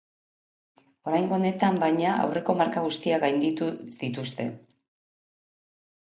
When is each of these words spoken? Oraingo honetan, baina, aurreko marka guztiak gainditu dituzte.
Oraingo 1.09 1.35
honetan, 1.37 1.75
baina, 1.83 2.13
aurreko 2.23 2.55
marka 2.61 2.83
guztiak 2.85 3.21
gainditu 3.25 3.67
dituzte. 3.99 4.47